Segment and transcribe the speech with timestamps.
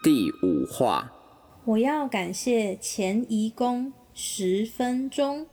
[0.00, 1.12] 第五话，
[1.64, 5.44] 我要感谢前移工十分钟。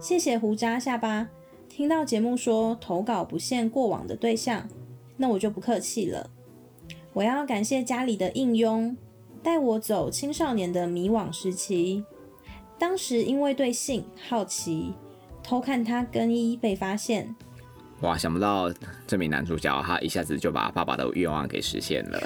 [0.00, 1.28] 谢谢胡渣下巴。
[1.68, 4.68] 听到节目说投稿不限过往的对象，
[5.16, 6.28] 那我就不客气了。
[7.12, 8.96] 我要感谢家里的应佣，
[9.44, 12.04] 带我走青少年的迷惘时期。
[12.80, 14.92] 当时因为对性好奇，
[15.40, 17.36] 偷看他更衣被发现。
[18.00, 18.72] 哇，想不到
[19.06, 22.20] 这名男主角他一下子就把爸爸的愿望给实现了。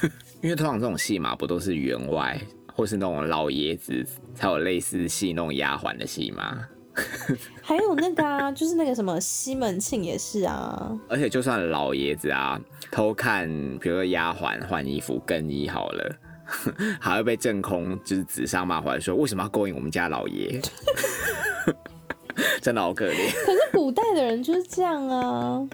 [0.42, 2.40] 因为通常这种戏嘛，不都是员外
[2.72, 6.66] 或是那种老爷子才有类似戏弄丫鬟的戏吗？
[7.62, 10.98] 还有那个啊，就是那个什么西门庆也是啊。
[11.08, 16.16] 而且就算老爷子啊偷看，比如说丫鬟换衣服更衣好了，
[17.00, 20.60] 还会被正空就是指桑骂槐说为什么要勾引我们家老爷？
[22.60, 23.16] 真的好可怜。
[23.46, 25.68] 可是古代的人就是这样啊。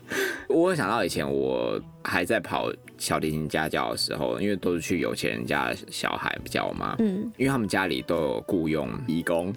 [0.49, 9.53] 我想到以前我还在跑小提琴家教的时候，因为都是去有钱人家小孩教嘛，嗯，因为他们家里都有雇佣义工，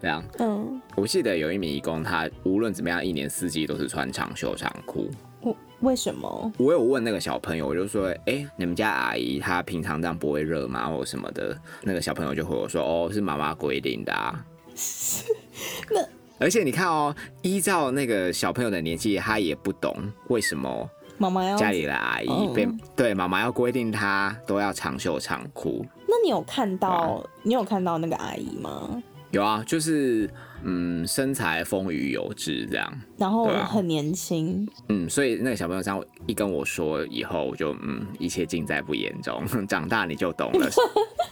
[0.00, 5.10] 这样，嗯，我记得有一名义工，他无论怎么样，一年四季都是穿长袖长裤。
[5.42, 6.52] 为为什么？
[6.56, 11.56] 我有问那个小朋友，我就说，哎，你们家阿姨她平常这样不会热吗，或什么的？
[11.82, 14.44] 那个小朋友就回我说，哦，是妈妈规定的啊。
[15.90, 16.17] 那。
[16.38, 19.94] 而且你看哦，依照那个小朋友的年纪，他也不懂
[20.28, 25.84] 为什么妈妈要家里的阿姨被对妈妈要规定他都要长袖长裤。
[26.06, 29.02] 那你有看到你有看到那个阿姨吗？
[29.30, 30.30] 有啊，就是
[30.62, 34.66] 嗯，身材丰腴有致这样，然后很年轻。
[34.88, 39.44] 嗯，所以那个小朋友这样一跟我说以后，我就嗯，一切尽在不言中。
[39.68, 40.70] 长大你就懂了。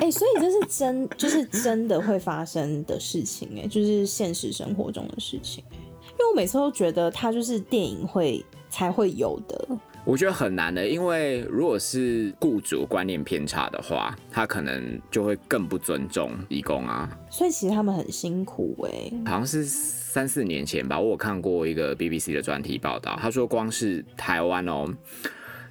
[0.00, 9.68] 哎，所以这是真，就是真的会发生的事情，哎，就是现实生活中的事情，因为我每次都觉得它就是电影会才会有的。
[10.06, 17.06] 我觉得很难的，因为如果是雇主观念偏差的话，他可能就会更不尊重义工啊。
[17.30, 19.12] 所以其实他们很辛苦哎。
[19.26, 24.90] 好像是三四年前吧，我有看过一个 BBC 的专题报道，他说光是台湾哦，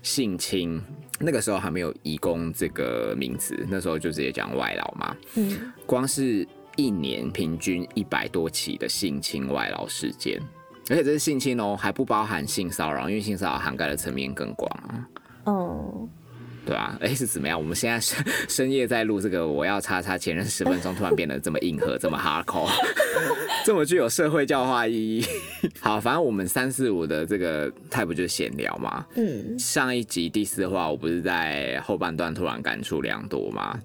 [0.02, 0.82] 性侵。
[1.20, 5.16] 那个时候还没有“移工”这个名词，那时候就直接讲外劳嘛。
[5.36, 10.42] 嗯，光是一年平均一百多起的性侵外劳事件，
[10.90, 15.10] 而且这是性侵哦，还不包含性骚扰，因为性骚扰涵盖的层面更广啊。
[15.46, 16.10] 嗯。
[16.70, 17.58] 对啊，哎是怎么样？
[17.58, 22.70] 我们现在深 深夜在录这个，我要叉叉前任十分钟，突然变得这么硬核，这么 hardcore，
[23.66, 25.26] 这么具有社会教化意义。
[25.82, 29.04] 好，反正我们三四五的这个 type 就是闲聊嘛。
[29.16, 33.80] 嗯，上一集第四话，我不是在后半段突然感触良多吗？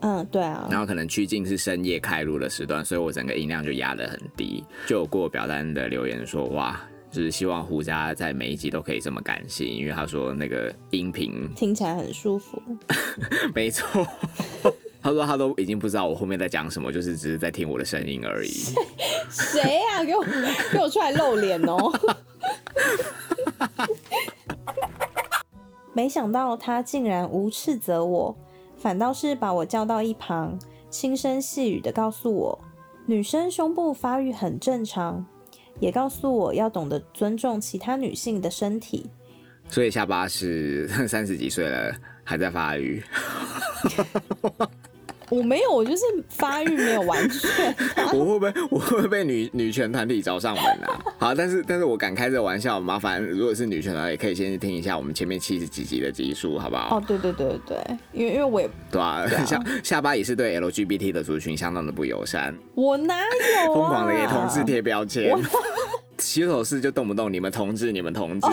[0.00, 0.66] 嗯，对啊。
[0.70, 4.64] 然后可能趋近是深夜开录的时段，所以我整个音量就压得很低。
[4.86, 6.80] 就有过表单的留言说，哇。
[7.10, 12.62] 就是希望胡家在每一集都可以这么感性，因为他说那个音频 听起来很舒服。
[13.54, 14.06] 没错，
[15.02, 18.50] 他说他都已经不知道我后面在讲什么，就是只是在听我的声音而已。
[19.30, 20.04] 谁呀？
[20.04, 20.24] 给我
[20.72, 21.92] 给我出来露脸哦！
[25.92, 28.36] 没想到他竟然无斥责我，
[28.76, 30.56] 反倒是把我叫到一旁，
[30.88, 32.58] 轻声细语的告诉我，
[33.06, 35.26] 女生胸部发育很正常。
[35.80, 39.10] 也告诉我要懂得尊重其他女性的身体，
[39.68, 41.92] 所以下巴是 三十几岁了
[42.22, 43.02] 还在发育。
[45.30, 47.74] 我没有，我就是发育没有完全。
[48.12, 51.00] 我会不会我会被女女权团体找上门啊？
[51.18, 56.98] 好，但是但是我敢开这个玩笑，麻烦如果是女权的，也可以先去听一下我们前面七十几集的集数，好不好？
[56.98, 57.78] 哦，对对对对
[58.12, 62.54] 因为因为我也对啊，下下巴也是对 LGBT 的族群相当的不友善。
[62.74, 63.14] 我哪
[63.64, 65.32] 有疯狂的给同志贴标签？
[66.18, 68.48] 洗手室就动不动你们同志，你们同志。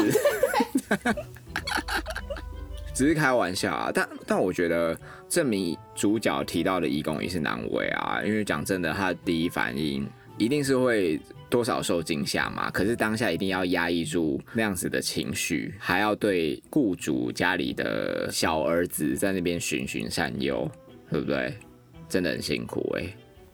[2.97, 5.00] 只是开玩笑啊，但但我觉得
[5.30, 10.09] 这名主角提到的义工也是难为啊，因为讲真的，他的第一反应
[10.40, 12.72] 一定是会多少受惊吓嘛。
[12.72, 20.67] 可是当下一定要压抑住那样子的情绪，还要对雇主家里的小儿子在那边循循善诱，
[21.11, 21.53] 对不对？
[22.09, 23.03] 真的很辛苦哎。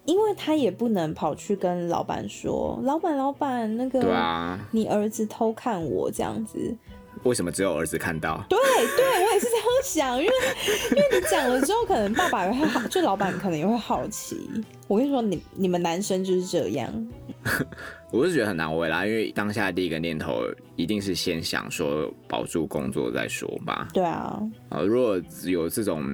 [0.05, 6.73] 因为他也不能跑去跟老板说，老板老板那个，对啊，你儿子偷看我这样子。
[7.21, 8.43] 为什么只有儿子看到？
[8.49, 8.57] 对
[8.97, 10.33] 对，我也是这样想，因为
[10.91, 14.49] 因为你讲了之后，可能爸爸也会好，就老板可能也会好奇。
[14.87, 16.91] 我跟你说，你你们男生就是这样。
[18.11, 20.43] 我是觉得很难为啦，因为当下第一个念头
[20.75, 23.87] 一定是先想说保住工作再说吧。
[23.93, 24.39] 对啊，
[24.69, 26.05] 呃，如果有这种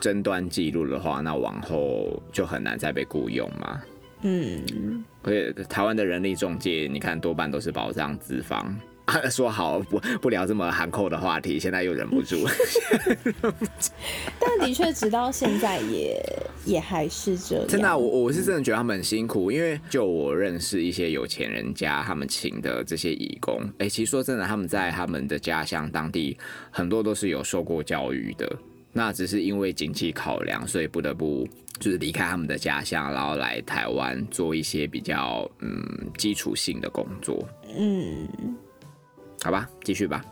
[0.00, 3.82] 争端记录的话，那往后就很难再被雇佣嘛。
[4.22, 8.74] 嗯，而且台湾的人力中介，你看多半都是保障资方。
[9.06, 12.46] 啊， 说好不不聊这么含扣的话题，现在又忍不住。
[14.40, 16.20] 但的确，直到现在也
[16.64, 17.66] 也还是这样。
[17.66, 26.36] 真的啊、我我是真的觉得他们很辛苦，因为就我认识一些有钱人家，他们请的这些义工，哎、其实说真的，他们在他们的家乡当地
[26.70, 28.50] 很多都是有受过教育的，
[28.92, 31.46] 那只是因为经济考量，所以不得不
[31.78, 35.84] 就是离开他们的家乡，然后来台湾做一些比较嗯
[36.16, 37.46] 基础性的工作。
[37.76, 38.28] 嗯，
[39.44, 40.24] 好吧，继续吧。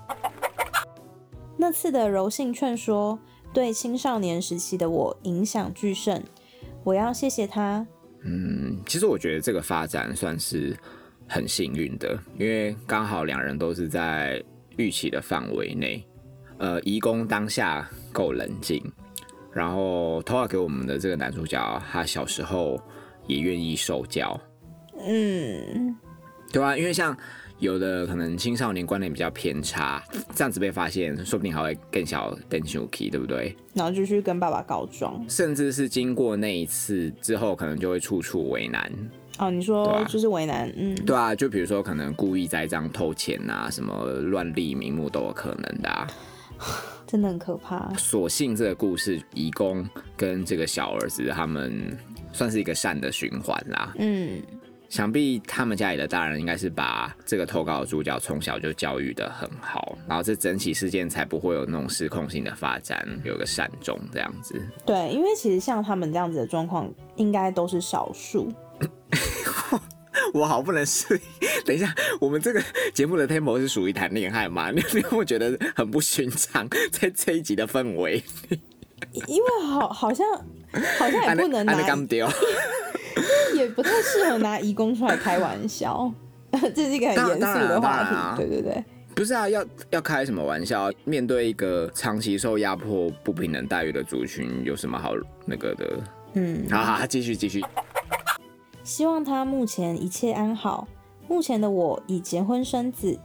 [1.59, 3.19] 那次的柔性劝说
[3.53, 6.23] 对青少年时期的我影响巨盛，
[6.83, 7.87] 我要谢谢他。
[8.25, 10.75] 嗯，其实我觉得这个发展算是
[11.29, 14.43] 很幸运的，因为刚好两人都是在
[14.79, 16.03] 预期的范围内。
[16.57, 18.81] 呃，移工当下够冷静，
[19.53, 22.81] 然后投稿给我们的这个男主角，他小时候
[23.27, 24.41] 也愿意受教，
[24.99, 25.95] 嗯，
[26.53, 27.17] 对啊、因为像
[27.63, 30.03] 有的可能青少年观念比较偏差，
[30.35, 33.57] 这样子被发现，说不定还会更小更生气，对不对？
[33.73, 35.25] 然后就去跟爸爸告状。
[35.29, 38.91] 甚至是经过那一次之后，可能就会处处为难。
[39.39, 46.07] 哦，你说就是为难，嗯，对啊，就比如说可能故意栽赃偷钱啊，什么乱立名目都有可能的、啊。
[47.07, 47.93] 真的很可怕。
[47.95, 51.97] 所幸这个故事，义工跟这个小儿子他们
[52.33, 53.95] 算是一个善的循环啦。
[53.99, 54.43] 嗯，
[54.93, 64.55] 想必他们家里的大人应该是把这个投稿的主角从小就教育的很好，然后这整起事件才不会有那种失控性的发展，有个善终这样子。
[64.85, 68.53] 对，因为其实像他们这样子的状况，应该都是少数。
[70.35, 71.49] 我好不能适应。
[71.65, 72.63] 等一下，我们这个
[72.93, 74.71] 节目的 tempo 是属于谈恋爱吗？
[74.71, 76.69] 你有没有觉得很不寻常？
[76.91, 78.23] 在这一集的氛围，
[79.27, 80.27] 因为好好像
[80.99, 82.29] 好像也不能 拿，干丢。
[83.57, 86.13] 也不太适合拿义工出来开玩笑。
[86.75, 88.05] 这是一个很严肃的话
[88.37, 88.85] 题，对对对。
[89.15, 90.91] 不是啊，要要开什么玩笑？
[91.05, 95.13] 面对一个长期受压迫、不平等待遇的族群，有什么好
[95.45, 96.01] 那个的？
[96.35, 97.63] 嗯，好好，继续继续。
[98.83, 100.89] 希望他目前一切安好。
[101.29, 103.19] 目前的我已结婚生子，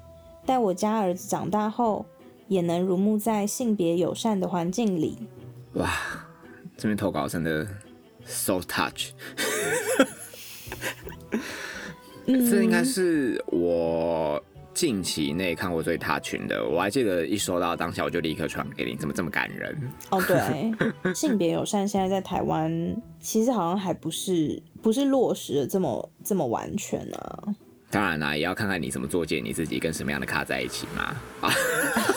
[0.46, 2.06] 待我家儿子长大后，
[2.48, 5.18] 也能如沐在性别友善的环境里。
[5.74, 5.90] 哇，
[6.78, 7.66] 这边投稿真的
[8.28, 9.12] so touch。
[12.26, 14.44] 嗯，这应该是我
[14.74, 16.64] 近期内看过最 touch 的。
[16.64, 19.76] 我还记得一收到当下我就立刻传给你，怎么这么感人？
[20.12, 27.44] 哦，对，性别友善现在在台湾其实好像还不是不是落实的这么这么完全啊。
[27.90, 31.16] 当然啦、也要看看你怎么作践你自己，跟什么样的咖在一起嘛。
[31.40, 31.50] 啊，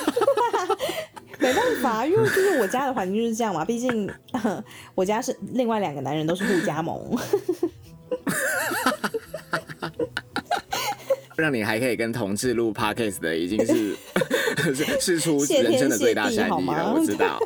[1.40, 4.08] 没办法，因为就是我家的环境就是这样嘛，毕竟
[4.94, 7.00] 我家是另外两个男人都是互加盟。
[11.36, 13.96] 让你还可以跟同志录 podcast 的，已经是
[14.74, 17.40] 是是出人生的最大善意了，我知道。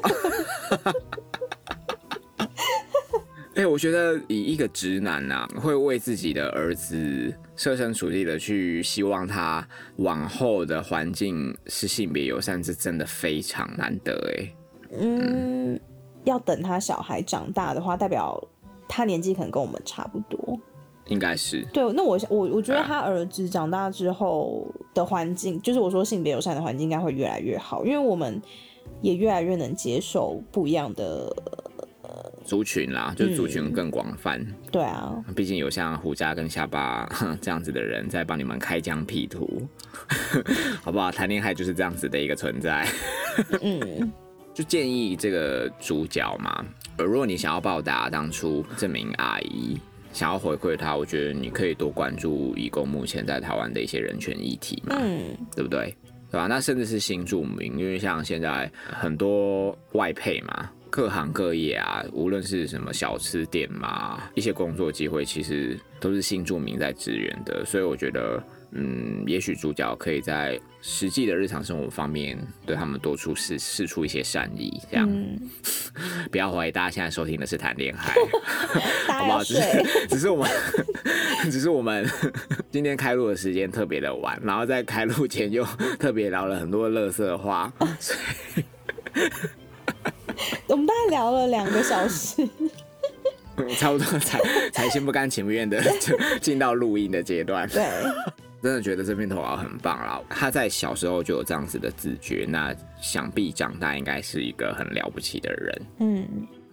[3.75, 9.67] 我觉得以一个直男呐、会为自己的儿子设身处地的去希望他
[9.97, 14.55] 往后的环境是性别友善，这真的非常难得哎。
[14.97, 15.81] 嗯，
[16.23, 18.41] 要等他小孩长大的话，代表
[18.87, 20.57] 他年纪可能跟我们差不多。
[21.07, 28.41] 应该是对，那我我我觉得他儿子长大之后的环境，就是我说性别友善的环境，应该会越来越好，因为我们
[29.03, 31.35] 也越来越能接受不一样的。
[32.45, 34.45] 族群啦，就是族群更广泛。
[34.71, 39.67] 对啊，毕竟有像胡家跟下巴哼 这样子的人在帮你们开疆辟土，
[40.83, 41.11] 好不好？
[41.11, 42.87] 谈恋爱就是这样子的一个存在。
[43.63, 44.13] 嗯，
[44.53, 46.65] 就建议这个主角嘛，
[46.99, 49.79] 呃，如果你想要报答当初这名阿姨，
[50.13, 55.97] 想要回馈她，我觉得你可以多关注义工目前在台湾的一些人权议题嘛，嗯，对不对？
[56.31, 56.47] 对吧？
[56.49, 75.37] 那甚至是新住民，因为像现在很多外配嘛，各行各业啊，无论是什么小吃店嘛，一些工作机会，其实都是新住民在支援的，所以我觉得，嗯，也许主角可以在实际的日常生活方面对他们多出示示出一些善意，这样、嗯
[76.31, 78.15] 不要怀疑大家现在收听的是谈恋爱，
[79.13, 79.43] 好不好？
[79.43, 79.55] 只。
[79.55, 80.51] 是只是我们
[81.51, 82.09] 只是我们
[82.71, 85.65] 今天开录的时间特别的晚，然后在开录前又
[85.99, 87.73] 特别聊了很多乐色话，
[90.75, 92.47] 我们大概聊了两个小时。
[93.79, 94.41] 差不多才
[94.73, 97.69] 才心不甘情不愿的就 进到录音的阶段。
[97.69, 97.87] 对，
[98.61, 100.21] 真的觉得这篇投稿很棒啦！
[100.29, 105.83] 他在小时候就有这样子的自觉，那想必长大应该是一个很了不起的人。
[106.01, 106.27] 嗯，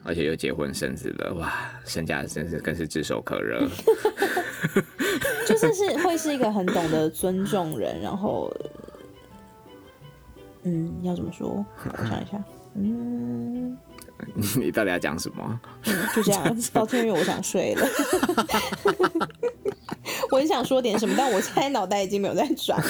[0.04, 1.54] 而且又结婚生子了，哇，
[1.86, 3.70] 身价真是更是炙手可热。
[5.46, 8.52] 就是是会是一个很懂得尊重人，然后，
[10.64, 11.64] 嗯，要怎么说？
[11.86, 12.44] 我想一下，
[12.74, 13.78] 嗯，
[14.60, 15.60] 你到底要讲什么？
[15.86, 17.88] 嗯就 这样，抱歉，因为我想睡了。
[20.32, 22.82] 我很想说点什么，但我现在脑袋已经没有在转。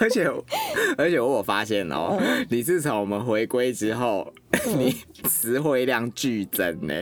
[0.00, 0.30] 而且
[0.96, 4.32] 而且我发现哦、你自从我们回归之后，
[4.76, 6.94] 你词汇量剧增呢。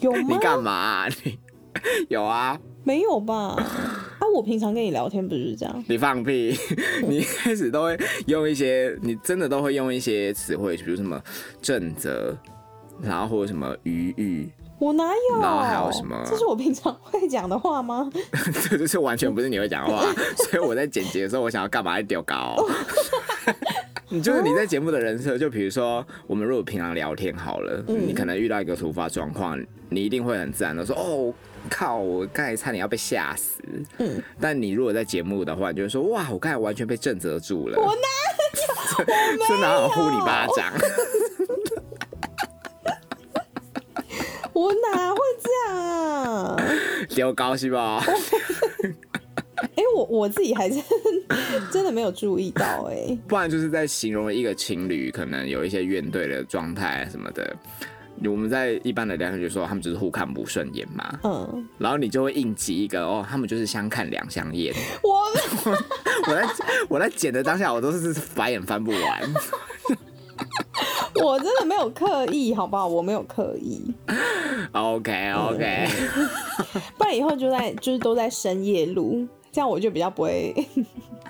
[0.00, 0.38] 有吗你？
[0.38, 1.38] 干嘛啊、你
[2.08, 2.58] 有啊？
[2.84, 3.56] 没有吧？
[4.32, 5.84] 啊，我平常跟你聊天不是这样？
[5.86, 6.56] 你放屁！
[7.06, 11.20] 你一开始都会用一些，你真的都会用一些词汇，比如什么
[11.60, 12.36] 正则，
[13.00, 14.48] 然后或者什么余裕，
[14.78, 15.40] 我哪有？
[15.40, 18.10] 然后还有什么这是我平常会讲的话吗？
[18.70, 20.02] 这就是完全不是你会讲的话。
[20.50, 22.56] 所以我在剪辑的时候，我想要干嘛丢高。
[24.08, 29.58] 你就是你在节目的人设，就比如说我们如果平常聊天好了，你可能遇到一个突发状况，
[29.88, 31.32] 你一定会很自然的说：“哦，
[31.70, 33.62] 靠，我刚才差点要被吓死。”
[33.98, 38.08] 嗯，但你如果在节目的话，你就会说：“哇，我刚才完全被震慑住了。”我哪
[38.98, 39.04] 有？
[39.48, 40.72] 这哪有呼你巴掌？
[44.52, 46.56] 我哪会这样啊？
[47.08, 48.04] 丢高是吧？
[49.56, 50.82] 哎、我我自己还真
[51.72, 57.56] 真的没有注意到哎、不然就是在形容一个情侣可能有一些怨怼的状态什么的。
[58.28, 64.74] 我们在一般的聊天就说他们就是互看不顺眼嘛，嗯，然后你就会应急一个哦，他们就是相看两相厌。
[65.02, 65.20] 我
[66.28, 66.48] 我在
[66.88, 69.34] 我在剪的当下，我都是白眼翻不完。
[71.14, 72.88] 我真的没有刻意，好不好？
[72.88, 73.82] 我没有刻意
[74.72, 75.88] ，OK OK，
[76.96, 80.54] 不然以后就在就是都在深夜录，这样我就比较不会，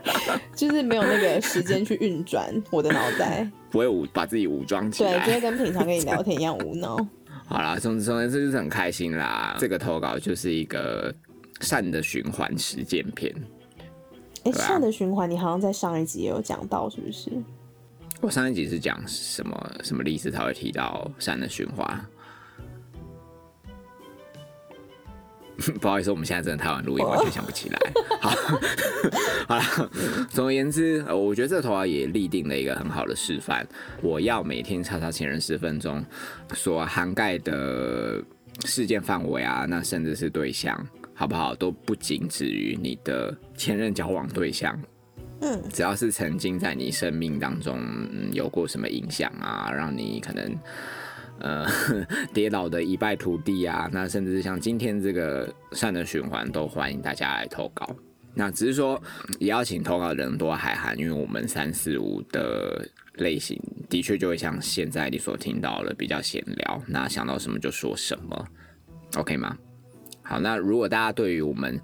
[0.55, 5.41] 就是没有那个时间去运转我的脑袋， 不会武把自己武装起来对，就会。
[5.41, 6.97] 跟平常跟你聊天一样无脑。
[7.47, 9.57] 好啦，总之总之就是很开心啦。
[9.59, 11.15] 这个投稿就是一个
[11.61, 13.35] 善的循环实践篇。
[14.45, 17.31] 哎、善的循环，你好像在上一集也有讲到，是不是？
[18.21, 22.01] 我上一集是讲什么什么例子才会提到善的循环？
[25.81, 27.79] 不好意思，我们现在真的太晚录音，完全想不起来。
[28.21, 28.31] 好，
[29.49, 29.91] 好了。
[30.31, 33.67] 总而言之，呃我觉得这头啊也立定了一个很好的示范。
[34.01, 36.05] 我要每天查查前人十分钟
[36.55, 38.23] 所涵盖的
[38.65, 41.55] 事件范围啊，那甚至是对象，好不好？
[41.55, 44.79] 都不仅止于你的前任交往对象，
[45.41, 50.57] 嗯，只要是曾经在你生命当中、嗯有过什么影响啊，让你可能
[51.39, 51.67] 呃
[52.33, 57.95] 跌倒的一败涂地啊，那甚至是像今天这个善的循环，都欢迎大家来投稿。
[58.35, 59.01] 那只是说，
[59.39, 62.83] 也要请投稿人多海涵，因为我们三四五的
[63.17, 63.61] 类型
[63.91, 68.49] 的确就会像现在你所听到的比较闲聊，那想到什么就说什么
[69.17, 69.55] ，OK 吗？
[70.23, 71.79] 好，那如果大家对于我们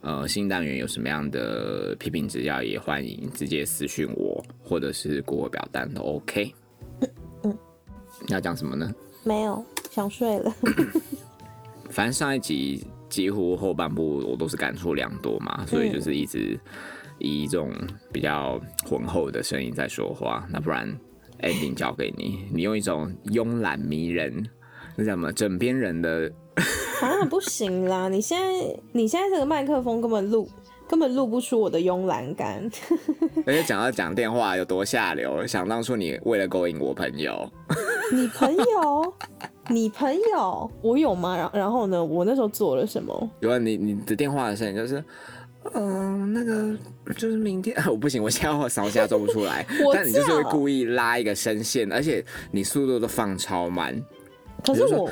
[0.00, 6.52] 呃新单元有什么样的批评指教，也欢迎直接私讯我，或者是给我表单都 OK。
[8.22, 8.92] 嗯要讲什么呢？
[9.24, 10.54] 没有，想睡了。
[11.90, 16.58] 反正上一集几乎后半部我都是感触良多嘛，所以就是一直
[17.18, 17.70] 以一种
[18.10, 20.46] 比较浑厚的声音在说话。
[20.50, 20.88] 那不然
[21.40, 24.48] ending 交给你，你用一种慵懒迷人，
[24.96, 26.32] 那叫什么枕边人的
[27.02, 28.08] 啊，不行啦！
[28.08, 30.48] 你现在你现在这个麦克风根本录
[30.88, 32.70] 根本录不出我的慵懒感。
[33.44, 37.50] 而且讲到讲电话有多下流，想当初你为了勾引我朋友，
[38.12, 39.14] 你朋友，
[39.68, 41.36] 你朋友， 我有吗？
[41.36, 42.04] 然然后呢？
[42.04, 43.30] 我那时候做了什么？
[43.40, 45.02] 有啊，你你的电话的声音就是，
[45.74, 46.76] 嗯、那个
[47.16, 53.94] 就是明天， 我不行，我现在我扫下做不出来， 但你就是会故意拉一个声线，而且你速度都放超慢。
[54.64, 55.10] 可是我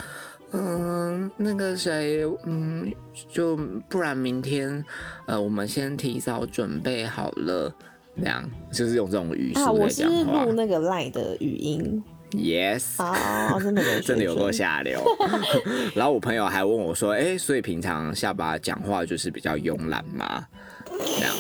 [0.53, 2.93] 嗯，那个谁，嗯，
[3.29, 3.57] 就
[3.89, 4.85] 不然明天，
[5.27, 7.73] 呃，我们先提早准备好了，
[8.15, 10.05] 那样就是用这种语啊，速在我是。
[10.05, 12.03] 录那个赖的语音
[12.33, 15.03] Yes，啊，真的没水真的有够下流。
[15.95, 20.47] 然后我朋友还问我说：“哎、所以平常下巴讲话就是比较慵懒吗？”
[20.87, 21.35] 这样，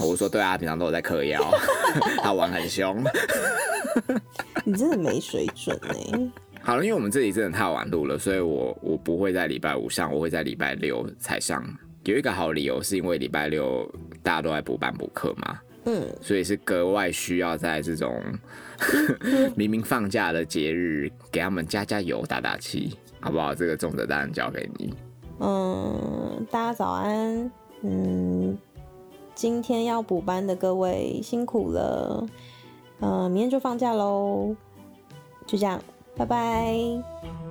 [0.00, 1.40] 嗯，我说对啊，平常都有在嗑药，
[2.22, 3.02] 他玩很凶。
[4.64, 11.64] 你真的没水准呢、好了，因为我们这里真的太晚录了，所以我我不会在礼拜五上，我会在礼拜六才上。
[12.04, 13.90] 有一个好理由，是因为礼拜六
[14.22, 15.58] 大家都在补班补课嘛，
[15.90, 18.22] 嗯，所以是格外需要在这种
[19.56, 23.54] 明明放假的节日给他们加加油、打打气，好不好？
[23.54, 24.92] 这个重责当然交给你。
[25.40, 27.50] 嗯，大家早安。
[27.80, 28.58] 嗯，
[29.34, 32.26] 今天要补班的各位辛苦了。
[33.00, 34.54] 嗯，明天就放假喽。
[35.46, 35.80] 就这样，
[36.14, 37.47] 拜拜。